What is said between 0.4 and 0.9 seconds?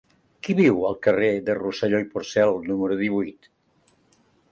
Qui viu